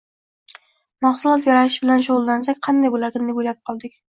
[1.07, 3.99] mahsulot yaratish bilan shugʻullansak qanday boʻlarkan, deb oʻylab qoldik.